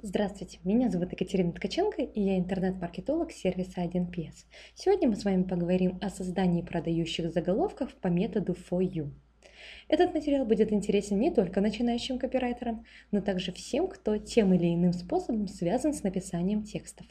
[0.00, 4.46] Здравствуйте, меня зовут Екатерина Ткаченко, и я интернет-маркетолог сервиса 1PS.
[4.76, 9.10] Сегодня мы с вами поговорим о создании продающих заголовков по методу For You.
[9.88, 14.92] Этот материал будет интересен не только начинающим копирайтерам, но также всем, кто тем или иным
[14.92, 17.06] способом связан с написанием текстов.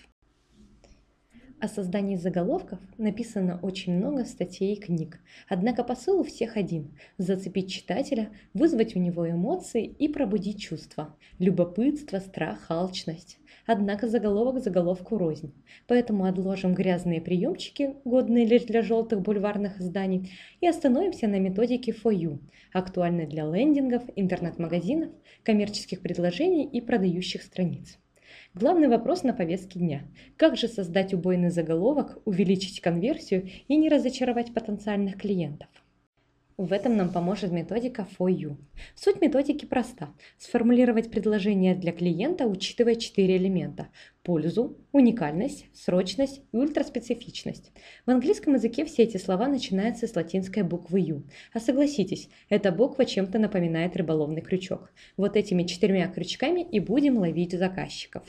[1.60, 5.20] О создании заголовков написано очень много статей и книг,
[5.50, 12.20] однако посыл у всех один– зацепить читателя, вызвать у него эмоции и пробудить чувства– любопытство,
[12.20, 13.40] страх, алчность.
[13.66, 15.52] Однако заголовок заголовку рознь,
[15.88, 22.14] поэтому отложим грязные приемчики, годные лишь для желтых бульварных изданий, и остановимся на методике For
[22.14, 22.38] You,
[22.72, 25.10] актуальной для лендингов, интернет-магазинов,
[25.42, 27.98] коммерческих предложений и продающих страниц.
[28.54, 30.02] Главный вопрос на повестке дня.
[30.36, 35.70] Как же создать убойный заголовок, увеличить конверсию и не разочаровать потенциальных клиентов?
[36.58, 38.58] В этом нам поможет методика For You.
[38.96, 40.10] Суть методики проста.
[40.40, 43.90] Сформулировать предложение для клиента, учитывая четыре элемента–
[44.24, 47.72] пользу, уникальность, срочность и ультраспецифичность.
[48.08, 51.24] В английском языке все эти слова начинаются с латинской буквы U.
[51.54, 54.92] А согласитесь, эта буква чем-то напоминает рыболовный крючок.
[55.16, 58.24] Вот этими четырьмя крючками и будем ловить заказчиков.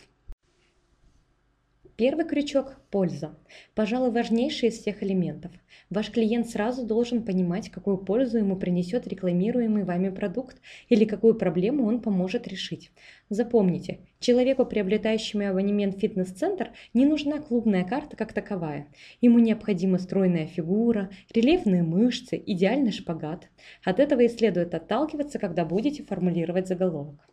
[1.99, 3.35] Первый крючок– польза.
[3.75, 5.51] Пожалуй, важнейший из всех элементов.
[5.91, 11.87] Ваш клиент сразу должен понимать, какую пользу ему принесет рекламируемый вами продукт или какую проблему
[11.87, 12.93] он поможет решить.
[13.31, 18.87] Запомните, человеку, приобретающему абонемент в фитнес-центр, не нужна клубная карта как таковая.
[19.21, 23.49] Ему необходима стройная фигура, рельефные мышцы, идеальный шпагат.
[23.83, 27.29] От этого и следует отталкиваться, когда будете формулировать заголовок.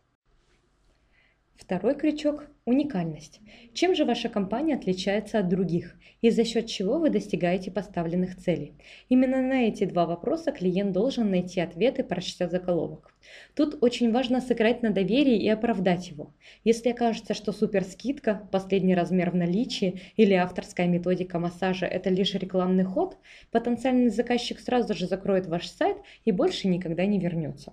[1.58, 3.40] Второй крючок– уникальность.
[3.72, 8.74] Чем же ваша компания отличается от других и за счет чего вы достигаете поставленных целей?
[9.08, 13.14] Именно на эти два вопроса клиент должен найти ответы, прочтя заголовок.
[13.54, 16.34] Тут очень важно сыграть на доверии и оправдать его.
[16.62, 22.84] Если окажется, что суперскидка, последний размер в наличии или авторская методика массажа– это лишь рекламный
[22.84, 23.16] ход,
[23.50, 27.72] потенциальный заказчик сразу же закроет ваш сайт и больше никогда не вернется.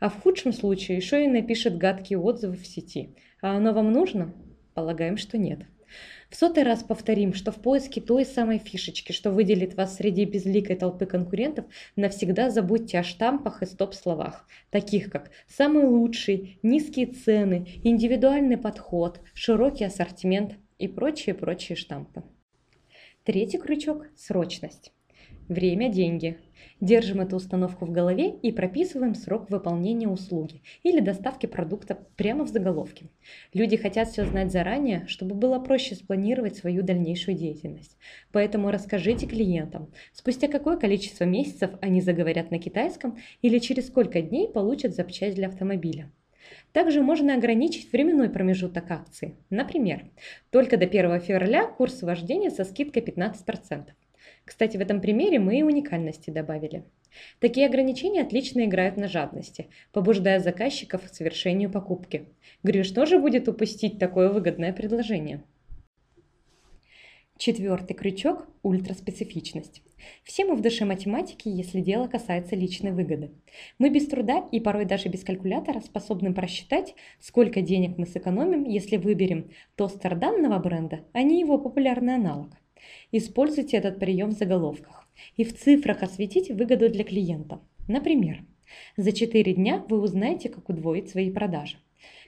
[0.00, 3.14] А в худшем случае еще и напишет гадкие отзывы в сети.
[3.42, 4.34] А оно вам нужно?
[4.74, 5.60] Полагаем, что нет.
[6.30, 10.76] В сотый раз повторим, что в поиске той самой фишечки, что выделит вас среди безликой
[10.76, 11.66] толпы конкурентов,
[11.96, 19.84] навсегда забудьте о штампах и стоп-словах, таких как «самый лучший», «низкие цены», «индивидуальный подход», «широкий
[19.84, 22.22] ассортимент» и прочие-прочие штампы.
[23.24, 24.92] Третий крючок– срочность.
[25.50, 26.38] Время– деньги.
[26.80, 32.48] Держим эту установку в голове и прописываем срок выполнения услуги или доставки продукта прямо в
[32.50, 33.06] заголовке.
[33.52, 37.98] Люди хотят все знать заранее, чтобы было проще спланировать свою дальнейшую деятельность.
[38.30, 44.46] Поэтому расскажите клиентам, спустя какое количество месяцев они заговорят на китайском или через сколько дней
[44.46, 46.12] получат запчасть для автомобиля.
[46.72, 49.34] Также можно ограничить временной промежуток акции.
[49.50, 50.04] Например,
[50.50, 53.88] только до 1 февраля курс вождения со скидкой 15%.
[54.50, 56.82] Кстати, в этом примере мы и уникальности добавили.
[57.38, 62.26] Такие ограничения отлично играют на жадности, побуждая заказчиков к совершению покупки.
[62.64, 65.44] Говорю, что же будет упустить такое выгодное предложение?
[67.38, 69.82] Четвертый крючок– ультраспецифичность.
[70.24, 73.30] Все мы в душе математики, если дело касается личной выгоды.
[73.78, 78.96] Мы без труда и порой даже без калькулятора способны просчитать, сколько денег мы сэкономим, если
[78.96, 82.59] выберем тостер данного бренда, а не его популярный аналог.
[83.12, 87.60] Используйте этот прием в заголовках и в цифрах осветите выгоду для клиента.
[87.88, 88.44] Например,
[88.96, 91.76] за 4 дня вы узнаете, как удвоить свои продажи.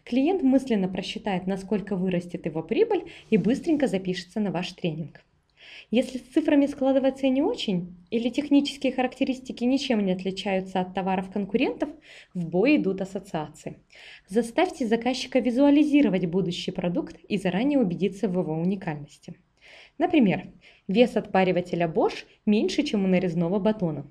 [0.05, 5.25] Клиент мысленно просчитает, насколько вырастет его прибыль и быстренько запишется на ваш тренинг.
[5.91, 11.91] Если с цифрами складывается не очень, или технические характеристики ничем не отличаются от товаров конкурентов,
[12.34, 13.77] в бой идут ассоциации.
[14.29, 19.37] Заставьте заказчика визуализировать будущий продукт и заранее убедиться в его уникальности.
[19.98, 20.48] Например,
[20.88, 24.06] вес отпаривателя Bosch меньше, чем у нарезного батона.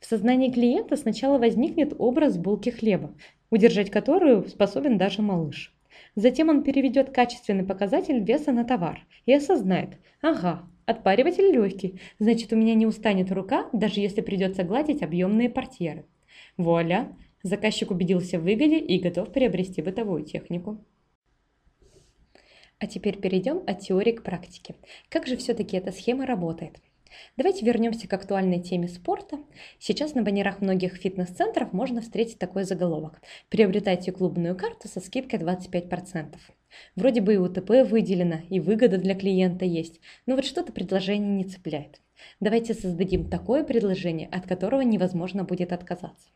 [0.00, 3.14] В сознании клиента сначала возникнет образ булки хлеба,
[3.50, 5.74] удержать которую способен даже малыш.
[6.16, 12.56] Затем он переведет качественный показатель веса на товар и осознает, ага, отпариватель легкий, значит у
[12.56, 16.04] меня не устанет рука, даже если придется гладить объемные портьеры.
[16.56, 20.84] Вуаля, заказчик убедился в выгоде и готов приобрести бытовую технику.
[22.84, 24.74] А теперь перейдем от теории к практике.
[25.08, 26.76] Как же все-таки эта схема работает?
[27.38, 29.38] Давайте вернемся к актуальной теме спорта.
[29.78, 33.22] Сейчас на баннерах многих фитнес-центров можно встретить такой заголовок.
[33.48, 36.34] Приобретайте клубную карту со скидкой 25%.
[36.94, 41.44] Вроде бы и УТП выделено, и выгода для клиента есть, но вот что-то предложение не
[41.44, 42.02] цепляет.
[42.38, 46.28] Давайте создадим такое предложение, от которого невозможно будет отказаться.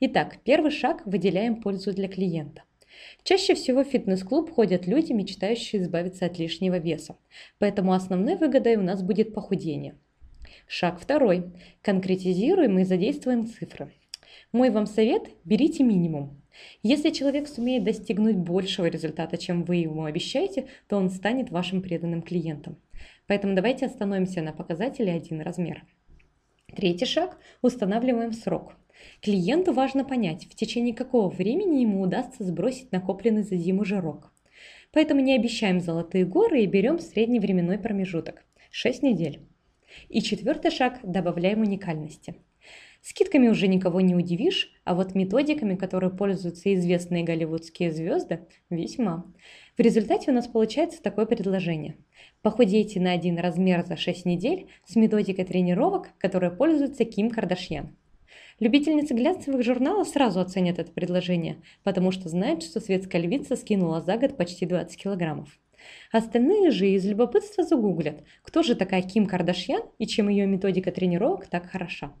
[0.00, 2.62] Итак, первый шаг– выделяем пользу для клиента–
[3.22, 7.16] Чаще всего в фитнес-клуб ходят люди, мечтающие избавиться от лишнего веса,
[7.58, 9.96] поэтому основной выгодой у нас будет похудение.
[10.66, 11.52] Шаг второй.
[11.82, 13.92] Конкретизируем и задействуем цифры.
[14.52, 16.40] Мой вам совет– берите минимум.
[16.82, 22.22] Если человек сумеет достигнуть большего результата, чем вы ему обещаете, то он станет вашим преданным
[22.22, 22.76] клиентом.
[23.26, 25.84] Поэтому давайте остановимся на показателе один размер.
[26.74, 28.74] Третий шаг– устанавливаем срок.
[29.20, 34.32] Клиенту важно понять, в течение какого времени ему удастся сбросить накопленный за зиму жирок.
[34.92, 39.40] Поэтому не обещаем золотые горы и берем средний временной промежуток– 6 недель.
[40.08, 42.36] И четвертый шаг– добавляем уникальности.
[43.02, 49.26] Скидками уже никого не удивишь, а вот методиками, которые пользуются известные голливудские звезды, весьма.
[49.76, 51.96] В результате у нас получается такое предложение.
[52.40, 57.94] Похудейте на один размер за 6 недель с методикой тренировок, которой пользуется Ким Кардашьян.
[58.60, 64.16] Любительницы глянцевых журналов сразу оценят это предложение, потому что знают, что светская львица скинула за
[64.16, 65.58] год почти 20 килограммов.
[66.12, 71.46] Остальные же из любопытства загуглят, кто же такая Ким Кардашьян и чем ее методика тренировок
[71.46, 72.12] так хороша.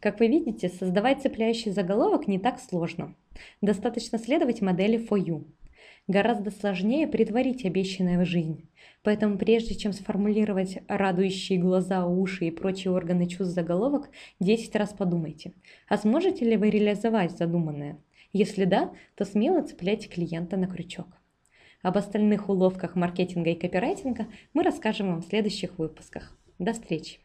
[0.00, 3.14] Как вы видите, создавать цепляющий заголовок не так сложно.
[3.60, 5.44] Достаточно следовать модели For You.
[6.08, 8.66] Гораздо сложнее притворить обещанное в жизнь.
[9.02, 14.08] Поэтому прежде чем сформулировать радующие глаза, уши и прочие органы чувств заголовок,
[14.40, 15.52] 10 раз подумайте,
[15.86, 17.98] а сможете ли вы реализовать задуманное?
[18.32, 21.08] Если да, то смело цепляйте клиента на крючок.
[21.82, 26.38] Об остальных уловках маркетинга и копирайтинга мы расскажем вам в следующих выпусках.
[26.58, 27.18] До встречи!